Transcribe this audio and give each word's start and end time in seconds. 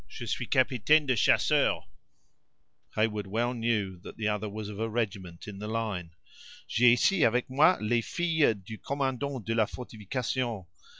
Je 0.07 0.25
suis 0.25 0.49
capitaine 0.49 1.05
de 1.05 1.13
chasseurs 1.13 1.87
(Heyward 2.97 3.27
well 3.27 3.53
knew 3.53 3.99
that 3.99 4.17
the 4.17 4.27
other 4.27 4.49
was 4.49 4.67
of 4.67 4.79
a 4.79 4.89
regiment 4.89 5.47
in 5.47 5.59
the 5.59 5.67
line); 5.67 6.15
j'ai 6.67 6.93
ici, 6.93 7.23
avec 7.23 7.51
moi, 7.51 7.77
les 7.81 8.01
filles 8.01 8.55
du 8.55 8.79
commandant 8.79 9.39
de 9.39 9.53
la 9.53 9.67
fortification. 9.67 10.65